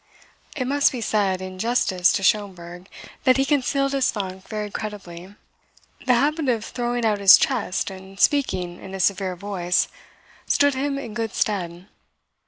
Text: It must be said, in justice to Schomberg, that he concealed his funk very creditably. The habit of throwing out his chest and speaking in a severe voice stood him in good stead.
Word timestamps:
It 0.55 0.65
must 0.65 0.91
be 0.91 0.99
said, 0.99 1.43
in 1.43 1.59
justice 1.59 2.11
to 2.13 2.23
Schomberg, 2.23 2.89
that 3.23 3.37
he 3.37 3.45
concealed 3.45 3.91
his 3.91 4.09
funk 4.09 4.47
very 4.47 4.71
creditably. 4.71 5.35
The 6.07 6.15
habit 6.15 6.49
of 6.49 6.65
throwing 6.65 7.05
out 7.05 7.19
his 7.19 7.37
chest 7.37 7.91
and 7.91 8.19
speaking 8.19 8.79
in 8.81 8.95
a 8.95 8.99
severe 8.99 9.35
voice 9.35 9.89
stood 10.47 10.73
him 10.73 10.97
in 10.97 11.13
good 11.13 11.35
stead. 11.35 11.85